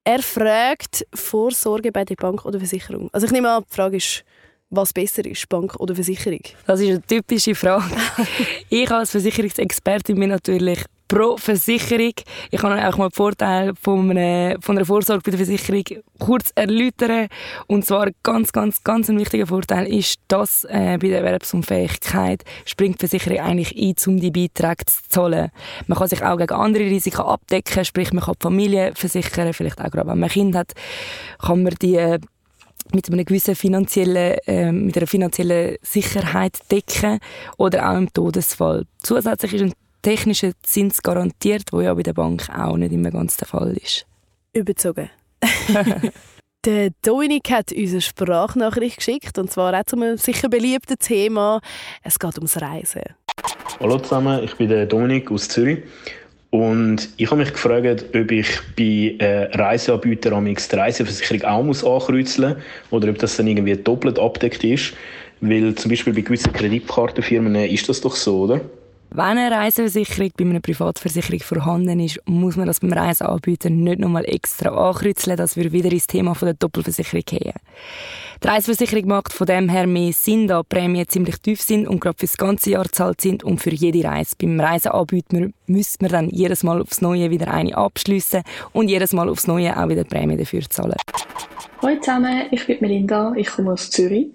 Er 0.03 0.21
fragt 0.21 1.07
Vorsorge 1.13 1.93
bei 1.93 2.03
der 2.03 2.15
Bank 2.15 2.43
oder 2.43 2.59
Versicherung. 2.59 3.09
Also 3.13 3.25
ich 3.25 3.31
nehme 3.31 3.50
an, 3.50 3.63
die 3.63 3.74
Frage 3.74 3.95
ist 3.95 4.25
was 4.69 4.93
besser 4.93 5.25
ist, 5.25 5.48
Bank 5.50 5.75
oder 5.79 5.95
Versicherung? 5.95 6.41
Das 6.65 6.79
ist 6.79 6.89
eine 6.89 7.01
typische 7.01 7.55
Frage. 7.55 7.86
ich 8.69 8.91
als 8.91 9.12
Versicherungsexpertin 9.12 10.19
bin 10.19 10.29
natürlich 10.29 10.84
pro 11.07 11.38
Versicherung. 11.38 12.13
Ich 12.51 12.60
kann 12.60 12.79
auch 12.79 12.98
mal 12.98 13.10
den 13.10 13.15
Vorteil 13.15 13.74
von 13.79 14.10
einer, 14.10 14.57
von 14.60 14.77
einer 14.77 14.86
Vorsorge 14.86 15.22
bei 15.24 15.31
der 15.31 15.45
Versicherung 15.45 15.84
kurz 16.19 16.51
erläutern. 16.55 17.27
Und 17.67 17.86
zwar 17.86 18.10
ganz, 18.24 18.51
ganz, 18.51 18.84
ganz 18.84 19.10
ein 19.10 19.19
wichtiger 19.19 19.48
Vorteil 19.48 19.88
ist, 19.88 20.17
dass 20.27 20.63
äh, 20.65 20.98
bei 21.00 21.10
der 21.10 21.19
Erwerbsunfähigkeit 21.19 22.43
springt 22.65 23.01
die 23.01 23.07
Versicherung 23.07 23.39
eigentlich 23.39 23.75
ein, 23.75 23.95
um 24.07 24.19
die 24.19 24.31
Beiträge 24.31 24.86
zu 24.86 25.01
zahlen. 25.07 25.51
Man 25.88 25.98
kann 25.98 26.07
sich 26.07 26.24
auch 26.24 26.38
gegen 26.38 26.53
andere 26.53 26.86
Risiken 26.86 27.22
abdecken, 27.22 27.86
sprich 27.86 28.12
man 28.12 28.24
kann 28.24 28.36
die 28.39 28.43
Familie 28.43 28.91
versichern, 28.95 29.53
vielleicht 29.53 29.79
auch 29.79 29.91
gerade 29.91 30.10
wenn 30.10 30.19
man 30.19 30.29
ein 30.29 30.34
Kind 30.34 30.55
hat, 30.55 30.74
kann 31.39 31.63
man 31.63 31.75
die 31.81 31.95
äh, 31.95 32.19
mit 32.95 33.11
einer 33.11 33.23
gewissen 33.23 33.55
finanziellen, 33.55 34.37
äh, 34.47 34.71
mit 34.71 34.97
einer 34.97 35.07
finanziellen 35.07 35.77
Sicherheit 35.81 36.59
decken 36.71 37.19
oder 37.57 37.89
auch 37.89 37.97
im 37.97 38.11
Todesfall. 38.11 38.85
Zusätzlich 39.03 39.53
ist 39.53 39.61
ein 39.61 39.73
technischer 40.01 40.51
Zins 40.63 41.01
garantiert, 41.01 41.63
wo 41.71 41.81
ja 41.81 41.93
bei 41.93 42.03
der 42.03 42.13
Bank 42.13 42.47
auch 42.49 42.77
nicht 42.77 42.93
immer 42.93 43.11
ganz 43.11 43.37
der 43.37 43.47
Fall 43.47 43.75
ist. 43.77 44.05
Überzogen. 44.53 45.09
der 46.65 46.91
Dominik 47.01 47.51
hat 47.51 47.71
uns 47.71 47.91
eine 47.91 48.01
Sprachnachricht 48.01 48.97
geschickt 48.97 49.37
und 49.37 49.51
zwar 49.51 49.79
auch 49.79 49.83
zu 49.85 49.97
einem 49.97 50.17
sicher 50.17 50.49
beliebten 50.49 50.97
Thema. 50.97 51.59
Es 52.03 52.17
geht 52.17 52.35
ums 52.37 52.59
Reisen. 52.61 53.03
Hallo 53.79 53.99
zusammen, 53.99 54.43
ich 54.43 54.55
bin 54.55 54.69
der 54.69 54.85
Dominik 54.85 55.29
aus 55.31 55.49
Zürich 55.49 55.83
und 56.55 57.09
ich 57.17 57.29
habe 57.29 57.41
mich 57.41 57.51
gefragt, 57.51 58.05
ob 58.15 58.31
ich 58.31 58.47
bei 58.77 59.15
äh, 59.19 59.57
Reiseanbietern 59.57 60.45
die 60.45 60.55
Reiseversicherung 60.74 61.43
auch 61.43 61.63
muss 61.63 61.83
ankreuzeln 61.83 62.55
muss 62.55 62.91
oder 62.91 63.09
ob 63.09 63.17
das 63.17 63.35
dann 63.35 63.47
irgendwie 63.47 63.75
doppelt 63.75 64.17
abdeckt 64.17 64.63
ist. 64.63 64.93
Weil 65.41 65.75
zum 65.75 65.91
Beispiel 65.91 66.13
bei 66.13 66.21
gewissen 66.21 66.53
Kreditkartenfirmen 66.53 67.55
ist 67.55 67.89
das 67.89 68.00
doch 68.00 68.15
so, 68.15 68.43
oder? 68.43 68.62
Wenn 69.15 69.38
eine 69.38 69.50
Reiseversicherung 69.50 70.29
bei 70.38 70.43
einer 70.43 70.60
Privatversicherung 70.60 71.39
vorhanden 71.39 72.01
ist, 72.01 72.19
muss 72.25 72.57
man 72.57 72.67
das 72.67 72.81
beim 72.81 72.91
Reiseanbieter 72.91 73.69
nicht 73.69 74.00
nochmal 74.00 74.25
extra 74.25 74.72
ankreuzeln. 74.72 75.38
Das 75.38 75.55
würde 75.55 75.72
wieder 75.72 75.89
ins 75.89 76.07
Thema 76.07 76.34
der 76.34 76.53
Doppelversicherung 76.53 77.24
gehen. 77.24 77.53
Die 78.43 78.48
Reiseversicherung 78.48 79.07
macht 79.07 79.31
von 79.31 79.48
dem 79.48 79.69
her 79.69 79.88
mehr 79.88 80.12
Sinn, 80.12 80.50
da 80.50 80.63
die 80.63 80.67
Prämien 80.67 81.07
ziemlich 81.07 81.38
tief 81.38 81.62
sind 81.62 81.88
und 81.88 82.01
gerade 82.01 82.17
für 82.17 82.25
das 82.25 82.36
ganze 82.36 82.72
Jahr 82.72 82.91
zahlt 82.91 83.22
sind 83.22 83.45
und 83.45 83.62
für 83.62 83.74
jede 83.74 84.05
Reise. 84.05 84.36
Beim 84.38 84.60
Reiseanbieter 84.60 85.48
müsste 85.67 86.03
man 86.03 86.12
dann 86.12 86.29
jedes 86.29 86.63
Mal 86.63 86.81
aufs 86.81 87.00
Neue 87.00 87.29
wieder 87.31 87.48
eine 87.53 87.77
abschließen 87.77 88.43
und 88.74 88.89
jedes 88.89 89.13
Mal 89.13 89.29
aufs 89.29 89.48
Neue 89.48 89.81
auch 89.81 89.88
wieder 89.88 90.03
die 90.03 90.10
Prämie 90.10 90.36
dafür 90.36 90.69
zahlen. 90.69 90.98
Hallo 91.81 91.98
zusammen, 92.01 92.48
ich 92.51 92.67
bin 92.67 92.79
Melinda, 92.81 93.31
ich 93.38 93.48
komme 93.48 93.72
aus 93.72 93.89
Zürich. 93.91 94.27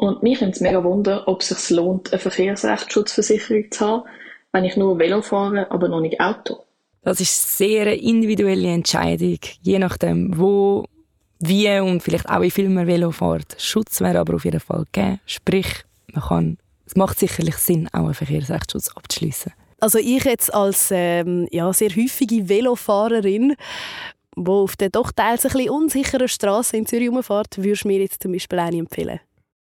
Und 0.00 0.22
mich 0.22 0.40
nimmt 0.40 0.54
es 0.54 0.62
mega 0.62 0.82
Wunder, 0.82 1.28
ob 1.28 1.42
es 1.42 1.50
sich 1.50 1.76
lohnt, 1.76 2.10
eine 2.10 2.18
Verkehrsrechtsschutzversicherung 2.18 3.70
zu 3.70 3.86
haben, 3.86 4.02
wenn 4.50 4.64
ich 4.64 4.74
nur 4.74 4.98
Velo 4.98 5.20
fahre, 5.20 5.70
aber 5.70 5.88
noch 5.88 6.00
nicht 6.00 6.18
Auto. 6.18 6.64
Das 7.02 7.20
ist 7.20 7.58
sehr 7.58 7.82
eine 7.82 7.96
individuelle 7.96 8.68
Entscheidung, 8.68 9.38
je 9.60 9.78
nachdem, 9.78 10.38
wo 10.38 10.86
wie 11.38 11.78
und 11.80 12.02
vielleicht 12.02 12.30
auch 12.30 12.40
wie 12.40 12.50
viel 12.50 12.70
man 12.70 12.86
Velo 12.86 13.10
fährt. 13.10 13.56
Schutz 13.58 14.00
wäre 14.00 14.20
aber 14.20 14.36
auf 14.36 14.44
jeden 14.46 14.60
Fall 14.60 14.86
gegeben. 14.90 15.20
Sprich, 15.26 15.66
man 16.14 16.24
kann, 16.24 16.58
es 16.86 16.96
macht 16.96 17.18
sicherlich 17.18 17.56
Sinn, 17.56 17.86
auch 17.92 18.04
einen 18.04 18.14
Verkehrsrechtsschutz 18.14 18.88
abzuschließen. 18.96 19.52
Also 19.80 19.98
ich 19.98 20.24
jetzt 20.24 20.54
als 20.54 20.88
ähm, 20.92 21.46
ja, 21.50 21.70
sehr 21.74 21.90
häufige 21.90 22.48
Velofahrerin, 22.48 23.54
die 24.34 24.50
auf 24.50 24.76
der 24.76 24.88
doch 24.88 25.12
teils 25.12 25.44
ein 25.44 25.52
bisschen 25.52 25.68
unsicheren 25.68 26.28
Straße 26.28 26.78
in 26.78 26.86
Zürich 26.86 27.10
rumfährt, 27.10 27.58
würdest 27.58 27.84
du 27.84 27.88
mir 27.88 28.00
jetzt 28.00 28.22
zum 28.22 28.32
Beispiel 28.32 28.58
eine 28.60 28.78
empfehlen? 28.78 29.20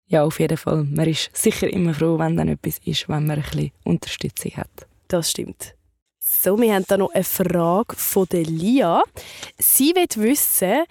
Ja, 0.08 0.24
auf 0.24 0.40
jeden 0.40 0.58
Fall. 0.58 0.84
Man 0.84 1.08
ist 1.08 1.30
sicher 1.36 1.72
immer 1.72 1.94
froh, 1.94 2.20
wenn 2.20 2.38
dann 2.38 2.50
etwas 2.50 2.80
ist, 2.86 3.10
wenn 3.10 3.26
man 3.26 3.38
ein 3.38 3.44
bisschen 3.44 3.72
Unterstützung 3.84 4.52
hat. 4.58 4.88
Das 5.08 5.32
stimmt. 5.32 5.76
So, 6.20 6.60
wir 6.60 6.74
haben 6.74 6.86
da 6.88 6.98
noch 6.98 7.14
eine 7.14 7.24
Frage 7.24 7.96
von 7.96 8.26
der 8.32 8.44
Lia. 8.44 9.04
Sie 9.58 9.94
will 9.96 10.24
wissen, 10.24 10.84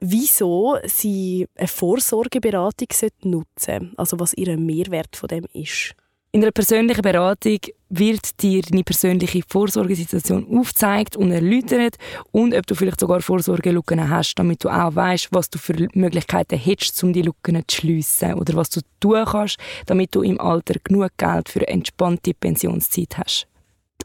wieso 0.00 0.76
sie 0.84 1.48
eine 1.56 1.68
Vorsorgeberatung 1.68 2.88
nutzen 3.22 3.46
sollte. 3.58 3.90
Also 3.96 4.20
was 4.20 4.34
ihr 4.34 4.56
Mehrwert 4.56 5.16
von 5.16 5.28
dem 5.28 5.46
ist. 5.52 5.94
In 6.34 6.42
einer 6.42 6.50
persönlichen 6.50 7.02
Beratung 7.02 7.58
wird 7.90 8.42
dir 8.42 8.62
deine 8.62 8.84
persönliche 8.84 9.42
Vorsorgesituation 9.46 10.46
aufgezeigt 10.58 11.14
und 11.14 11.30
erläutert 11.30 11.96
und 12.30 12.54
ob 12.54 12.66
du 12.66 12.74
vielleicht 12.74 13.00
sogar 13.00 13.20
Vorsorgelücken 13.20 14.08
hast, 14.08 14.36
damit 14.36 14.64
du 14.64 14.70
auch 14.70 14.94
weißt, 14.94 15.28
was 15.32 15.50
du 15.50 15.58
für 15.58 15.74
Möglichkeiten 15.92 16.56
hättest, 16.56 17.04
um 17.04 17.12
die 17.12 17.20
Lücken 17.20 17.62
zu 17.68 17.76
schliessen 17.76 18.32
oder 18.32 18.54
was 18.54 18.70
du 18.70 18.80
tun 18.98 19.26
kannst, 19.26 19.58
damit 19.84 20.14
du 20.14 20.22
im 20.22 20.40
Alter 20.40 20.76
genug 20.82 21.10
Geld 21.18 21.50
für 21.50 21.58
eine 21.58 21.68
entspannte 21.68 22.32
Pensionszeit 22.32 23.18
hast. 23.18 23.46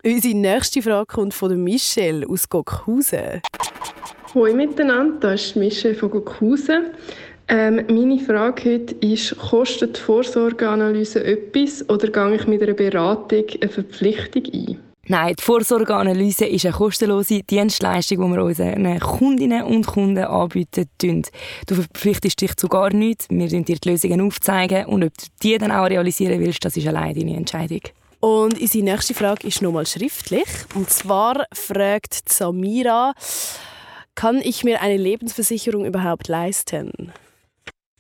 Unsere 0.04 0.36
nächste 0.36 0.82
Frage 0.82 1.06
kommt 1.06 1.34
von 1.34 1.64
Michelle 1.64 2.28
aus 2.28 2.50
Gockhausen. 2.50 3.42
Hallo 4.36 4.54
miteinander, 4.54 5.32
das 5.32 5.46
ist 5.46 5.56
Michelle 5.56 5.96
von 5.96 6.12
Gockhausen. 6.12 6.88
Ähm, 7.50 7.86
meine 7.88 8.20
Frage 8.20 8.74
heute 8.74 8.96
ist, 8.96 9.38
kostet 9.38 9.98
die 9.98 10.02
Vorsorgeanalyse 10.02 11.24
etwas 11.24 11.88
oder 11.90 12.10
gehe 12.10 12.36
ich 12.36 12.48
mit 12.48 12.62
einer 12.62 12.74
Beratung 12.74 13.46
eine 13.62 13.70
Verpflichtung 13.70 14.44
ein? 14.54 14.80
Nein, 15.10 15.36
die 15.40 15.44
Vorsorgeanalyse 15.44 16.46
ist 16.46 16.66
eine 16.66 16.74
kostenlose 16.74 17.42
Dienstleistung, 17.44 18.18
die 18.18 18.36
wir 18.36 18.44
unseren 18.44 19.00
Kundinnen 19.00 19.64
und 19.64 19.88
Kunden 19.88 20.26
anbieten. 20.26 21.22
Du 21.66 21.76
verpflichtest 21.76 22.42
dich 22.42 22.58
zu 22.58 22.68
gar 22.68 22.92
nichts. 22.92 23.28
Wir 23.30 23.48
dir 23.48 23.62
die 23.62 23.90
Lösungen 23.90 24.20
aufzeigen 24.20 24.86
und 24.88 25.06
ob 25.06 25.18
du 25.18 25.26
die 25.42 25.58
dann 25.58 25.72
auch 25.72 25.90
realisieren 25.90 26.42
willst, 26.42 26.66
das 26.66 26.76
ist 26.76 26.88
allein 26.88 27.16
deine 27.16 27.38
Entscheidung. 27.38 27.82
Und 28.20 28.60
unsere 28.60 28.84
nächste 28.84 29.14
Frage 29.14 29.48
ist 29.48 29.62
nochmal 29.62 29.86
schriftlich. 29.86 30.50
Und 30.76 30.90
zwar 30.90 31.46
fragt 31.54 32.28
Samira, 32.28 33.14
kann 34.16 34.42
ich 34.44 34.66
mir 34.66 34.82
eine 34.82 34.98
Lebensversicherung 34.98 35.86
überhaupt 35.86 36.28
leisten? 36.28 37.14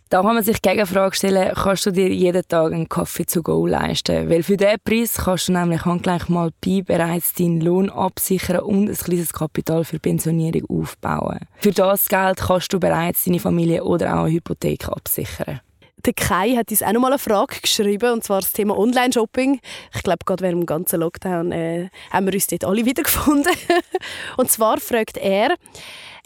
Da 0.09 0.21
kann 0.21 0.35
man 0.35 0.43
sich 0.43 0.61
die 0.61 0.69
Gegenfrage 0.69 1.15
stellen, 1.15 1.53
kannst 1.53 1.85
du 1.85 1.91
dir 1.91 2.07
jeden 2.07 2.47
Tag 2.47 2.71
einen 2.71 2.87
Kaffee 2.87 3.25
zu 3.25 3.43
go 3.43 3.65
leisten? 3.65 4.29
Weil 4.29 4.41
für 4.41 4.55
diesen 4.55 4.77
Preis 4.83 5.15
kannst 5.15 5.49
du 5.49 5.53
nämlich 5.53 5.81
gleich 6.01 6.29
mal 6.29 6.51
bei 6.63 6.81
bereits 6.81 7.33
deinen 7.33 7.59
Lohn 7.59 7.89
absichern 7.89 8.59
und 8.61 8.89
ein 8.89 8.95
kleines 8.95 9.33
Kapital 9.33 9.83
für 9.83 9.99
Pensionierung 9.99 10.81
aufbauen. 10.81 11.39
Für 11.57 11.71
das 11.71 12.07
Geld 12.07 12.37
kannst 12.37 12.71
du 12.71 12.79
bereits 12.79 13.25
deine 13.25 13.39
Familie 13.39 13.83
oder 13.83 14.15
auch 14.15 14.23
eine 14.23 14.33
Hypothek 14.33 14.87
absichern. 14.87 15.59
Der 16.05 16.13
Kai 16.13 16.55
hat 16.55 16.69
uns 16.69 16.83
auch 16.83 16.91
noch 16.93 17.01
mal 17.01 17.11
eine 17.11 17.19
Frage 17.19 17.59
geschrieben, 17.59 18.13
und 18.13 18.23
zwar 18.23 18.41
das 18.41 18.53
Thema 18.53 18.77
Online-Shopping. 18.77 19.59
Ich 19.95 20.03
glaube, 20.03 20.19
gerade 20.25 20.43
während 20.43 20.61
dem 20.61 20.65
ganzen 20.65 20.99
Lockdown 20.99 21.51
äh, 21.51 21.89
haben 22.11 22.27
wir 22.27 22.33
uns 22.33 22.47
dort 22.47 22.65
alle 22.65 22.85
wiedergefunden. 22.85 23.53
und 24.37 24.49
zwar 24.49 24.79
fragt 24.79 25.17
er, 25.17 25.55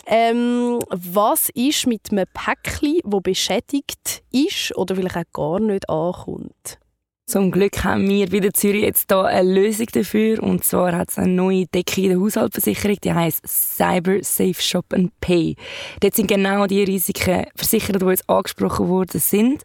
ähm, 0.06 0.80
was 0.90 1.50
ist 1.50 1.88
mit 1.88 2.12
einem 2.12 2.26
Päckchen, 2.34 3.00
das 3.04 3.22
beschädigt 3.22 4.24
ist 4.32 4.76
oder 4.76 4.96
vielleicht 4.96 5.16
auch 5.16 5.34
gar 5.34 5.60
nicht 5.60 5.90
ankommt? 5.90 6.80
Zum 7.28 7.52
Glück 7.52 7.84
haben 7.86 8.10
wir 8.10 8.30
bei 8.30 8.40
der 8.40 8.54
Zürich 8.54 8.82
jetzt 8.82 9.10
hier 9.10 9.24
eine 9.24 9.54
Lösung 9.54 9.88
dafür. 9.94 10.44
Und 10.44 10.66
zwar 10.66 10.96
hat 10.96 11.12
es 11.12 11.18
eine 11.18 11.32
neue 11.32 11.66
Decke 11.68 12.02
in 12.02 12.10
der 12.10 12.20
Haushaltsversicherung, 12.20 12.98
die 13.02 13.14
heißt 13.14 13.48
Cyber 13.48 14.22
Safe 14.22 14.62
Shop 14.62 14.86
and 14.94 15.12
Pay. 15.22 15.56
Dort 16.02 16.16
sind 16.16 16.28
genau 16.28 16.68
die 16.68 16.84
Risiken 16.84 17.46
versichert, 17.56 18.02
die 18.02 18.06
jetzt 18.06 18.30
angesprochen 18.30 18.90
worden 18.90 19.22
sind. 19.22 19.64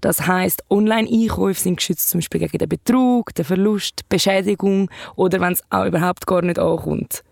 Das 0.00 0.26
heißt, 0.26 0.64
Online-Einkäufe 0.70 1.60
sind 1.60 1.76
geschützt 1.76 2.10
zum 2.10 2.18
Beispiel 2.18 2.40
gegen 2.40 2.58
den 2.58 2.68
Betrug, 2.68 3.32
den 3.34 3.44
Verlust, 3.44 4.08
Beschädigung 4.08 4.90
oder 5.14 5.40
wenn 5.40 5.52
es 5.52 5.62
auch 5.70 5.86
überhaupt 5.86 6.26
gar 6.26 6.42
nicht 6.42 6.58
ankommt. 6.58 7.22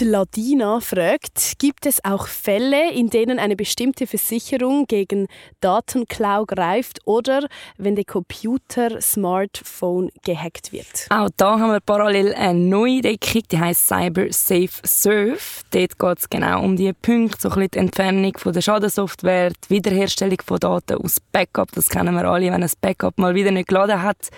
Ladina 0.00 0.80
fragt, 0.80 1.58
gibt 1.58 1.86
es 1.86 2.04
auch 2.04 2.26
Fälle, 2.26 2.92
in 2.92 3.10
denen 3.10 3.38
eine 3.38 3.54
bestimmte 3.54 4.06
Versicherung 4.06 4.86
gegen 4.86 5.28
Datenklau 5.60 6.46
greift 6.46 7.00
oder 7.04 7.46
wenn 7.76 7.94
der 7.94 8.04
Computer 8.04 9.00
Smartphone 9.00 10.10
gehackt 10.24 10.72
wird? 10.72 11.06
Auch 11.10 11.28
da 11.36 11.58
haben 11.58 11.72
wir 11.72 11.80
parallel 11.80 12.34
eine 12.34 12.58
neue 12.58 13.02
Deckung, 13.02 13.42
die 13.50 13.58
heißt 13.58 13.86
Cyber 13.86 14.26
Safe 14.30 14.70
Surf. 14.84 15.62
Dort 15.70 15.98
geht 15.98 16.18
es 16.18 16.28
genau 16.28 16.62
um 16.62 16.76
die 16.76 16.92
Punkte, 16.92 17.40
so 17.40 17.48
ein 17.50 17.54
bisschen 17.54 17.70
die 17.70 17.78
Entfernung 17.78 18.36
von 18.36 18.52
der 18.52 18.62
Schadensoftware, 18.62 19.52
die 19.68 19.70
Wiederherstellung 19.70 20.38
von 20.44 20.58
Daten 20.58 20.96
aus 20.96 21.18
Backup, 21.30 21.70
das 21.72 21.88
kennen 21.88 22.14
wir 22.14 22.24
alle, 22.24 22.50
wenn 22.50 22.62
ein 22.62 22.70
Backup 22.80 23.18
mal 23.18 23.34
wieder 23.34 23.52
nicht 23.52 23.68
geladen 23.68 24.02
hat. 24.02 24.28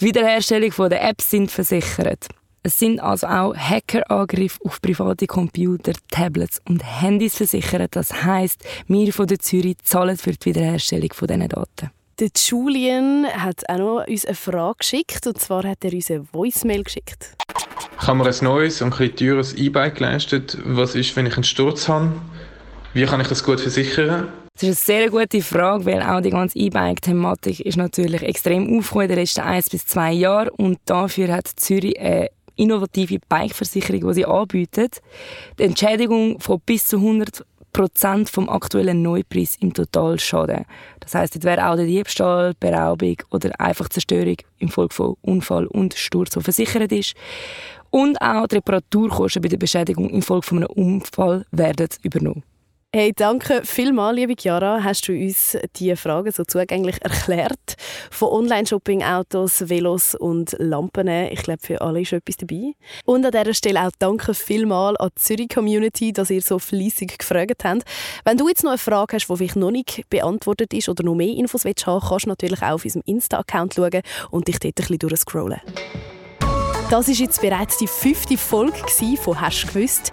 Die 0.00 0.06
Wiederherstellung 0.06 0.72
von 0.72 0.90
der 0.90 1.08
Apps 1.08 1.30
sind 1.30 1.50
versichert. 1.50 2.26
Es 2.64 2.78
sind 2.78 3.00
also 3.00 3.26
auch 3.26 3.56
Hackerangriffe 3.56 4.60
auf 4.64 4.80
private 4.80 5.26
Computer, 5.26 5.92
Tablets 6.12 6.60
und 6.68 6.80
Handys 6.80 7.36
versichert. 7.36 7.96
Das 7.96 8.22
heißt, 8.22 8.62
wir 8.86 9.12
von 9.12 9.26
der 9.26 9.40
Zürich 9.40 9.78
zahlen 9.82 10.16
für 10.16 10.30
die 10.30 10.44
Wiederherstellung 10.44 11.12
von 11.12 11.26
diesen 11.26 11.48
Daten. 11.48 11.90
Der 12.20 12.28
Julian 12.36 13.26
hat 13.26 13.68
auch 13.68 13.78
noch 13.78 14.06
uns 14.06 14.24
eine 14.24 14.36
Frage 14.36 14.76
geschickt, 14.78 15.26
und 15.26 15.40
zwar 15.40 15.64
hat 15.64 15.84
er 15.84 15.92
uns 15.92 16.08
eine 16.08 16.24
Voicemail 16.32 16.84
geschickt. 16.84 17.34
Ich 18.00 18.06
habe 18.06 18.18
mir 18.18 18.26
ein 18.26 18.34
neues 18.42 18.80
und 18.80 19.00
ein 19.00 19.16
teures 19.16 19.54
E-Bike 19.54 19.96
geleistet. 19.96 20.56
Was 20.64 20.94
ist, 20.94 21.16
wenn 21.16 21.26
ich 21.26 21.34
einen 21.34 21.42
Sturz 21.42 21.88
habe? 21.88 22.12
Wie 22.94 23.04
kann 23.06 23.20
ich 23.20 23.26
das 23.26 23.42
gut 23.42 23.60
versichern? 23.60 24.28
Das 24.54 24.62
ist 24.62 24.88
eine 24.88 25.00
sehr 25.00 25.10
gute 25.10 25.42
Frage, 25.42 25.84
weil 25.86 26.00
auch 26.00 26.20
die 26.20 26.30
ganze 26.30 26.58
E-Bike-Thematik 26.58 27.58
ist 27.58 27.76
natürlich 27.76 28.22
extrem 28.22 28.78
aufgekommen 28.78 29.04
in 29.04 29.08
den 29.08 29.18
letzten 29.18 29.40
ein 29.40 29.64
bis 29.68 29.86
zwei 29.86 30.12
Jahren 30.12 30.50
und 30.50 30.78
dafür 30.84 31.32
hat 31.32 31.48
Zürich 31.56 31.98
eine 31.98 32.28
innovative 32.56 33.18
Bikeversicherung, 33.28 34.08
die 34.08 34.14
sie 34.14 34.26
anbietet, 34.26 35.00
die 35.58 35.64
Entschädigung 35.64 36.40
von 36.40 36.60
bis 36.64 36.86
zu 36.86 36.96
100 36.96 37.44
Prozent 37.72 38.28
vom 38.28 38.48
aktuellen 38.50 39.00
Neupreis 39.00 39.56
im 39.60 39.72
Totalschaden. 39.72 40.66
Das 41.00 41.14
heißt, 41.14 41.36
es 41.36 41.42
wäre 41.42 41.68
auch 41.68 41.76
der 41.76 41.86
Diebstahl, 41.86 42.52
Beraubung 42.60 43.16
oder 43.30 43.58
einfach 43.58 43.88
Zerstörung 43.88 44.36
im 44.58 44.68
Folge 44.68 44.94
von 44.94 45.16
Unfall 45.22 45.66
und 45.66 45.94
Sturz, 45.94 46.30
der 46.30 46.42
versichert 46.42 46.92
ist. 46.92 47.14
Und 47.90 48.20
auch 48.20 48.46
die 48.46 48.56
Reparaturkosten 48.56 49.42
bei 49.42 49.48
der 49.48 49.56
Beschädigung 49.56 50.10
im 50.10 50.22
Folge 50.22 50.46
von 50.46 50.58
einem 50.58 50.68
Unfall 50.68 51.46
werden 51.50 51.88
übernommen. 52.02 52.42
Hey, 52.94 53.14
danke 53.16 53.62
vielmals, 53.64 54.16
liebe 54.16 54.34
Chiara, 54.38 54.84
hast 54.84 55.08
du 55.08 55.12
uns 55.14 55.56
diese 55.76 55.96
Fragen 55.96 56.30
so 56.30 56.44
zugänglich 56.44 57.00
erklärt. 57.00 57.76
Von 58.10 58.28
Online-Shopping, 58.28 59.02
Autos, 59.02 59.66
Velos 59.70 60.14
und 60.14 60.54
Lampen. 60.58 61.08
Ich 61.08 61.42
glaube, 61.42 61.60
für 61.62 61.80
alle 61.80 62.02
ist 62.02 62.12
etwas 62.12 62.36
dabei. 62.36 62.74
Und 63.06 63.24
an 63.24 63.32
dieser 63.32 63.54
Stelle 63.54 63.80
auch 63.80 63.92
danke 63.98 64.34
vielmals 64.34 65.00
an 65.00 65.08
die 65.08 65.22
Zürich-Community, 65.22 66.12
dass 66.12 66.28
ihr 66.28 66.42
so 66.42 66.58
fleissig 66.58 67.18
gefragt 67.18 67.64
habt. 67.64 67.84
Wenn 68.26 68.36
du 68.36 68.46
jetzt 68.46 68.62
noch 68.62 68.72
eine 68.72 68.78
Frage 68.78 69.16
hast, 69.16 69.26
die 69.26 69.36
vielleicht 69.38 69.56
noch 69.56 69.70
nicht 69.70 70.02
beantwortet 70.10 70.74
ist 70.74 70.90
oder 70.90 71.02
noch 71.02 71.14
mehr 71.14 71.34
Infos 71.34 71.64
willst 71.64 71.86
haben, 71.86 72.06
kannst 72.06 72.26
du 72.26 72.28
natürlich 72.28 72.60
auch 72.60 72.72
auf 72.72 72.84
unserem 72.84 73.04
Insta-Account 73.06 73.72
schauen 73.72 74.02
und 74.30 74.48
dich 74.48 74.58
dort 74.58 74.66
ein 74.66 74.74
bisschen 74.74 74.98
durchscrollen. 74.98 75.62
Das 76.92 77.08
war 77.08 77.14
jetzt 77.14 77.40
bereits 77.40 77.78
die 77.78 77.86
fünfte 77.86 78.36
Folge 78.36 78.76
von 79.16 79.40
«Hast 79.40 79.66
gewusst?». 79.66 80.10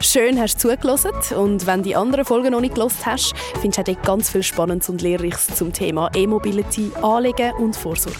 Schön 0.00 0.40
hast 0.40 0.64
du 0.64 0.70
zugelassen 0.70 1.10
und 1.36 1.66
wenn 1.66 1.80
du 1.80 1.90
die 1.90 1.94
anderen 1.94 2.24
Folgen 2.24 2.52
noch 2.52 2.62
nicht 2.62 2.74
gelost 2.74 3.04
hast, 3.04 3.34
findest 3.60 3.76
du 3.76 3.82
auch 3.82 3.94
dort 3.94 4.02
ganz 4.02 4.30
viel 4.30 4.42
Spannendes 4.42 4.88
und 4.88 5.02
Lehrreiches 5.02 5.48
zum 5.48 5.74
Thema 5.74 6.10
E-Mobility, 6.14 6.90
Anlegen 7.02 7.52
und 7.56 7.76
Vorsorge. 7.76 8.18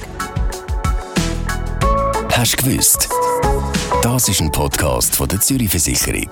«Hast 2.33 2.59
gewusst?». 2.59 3.09
Das 4.03 4.29
ist 4.29 4.43
ein 4.43 4.53
Podcast 4.53 5.17
von 5.17 5.29
der 5.29 5.41
Zürich 5.41 5.71
Versicherung. 5.71 6.29